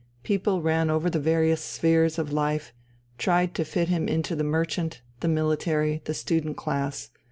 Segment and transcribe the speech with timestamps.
[0.23, 2.73] People ran over the various spheres of life,
[3.19, 7.11] tried to fit him into the merchant, the military, the student class.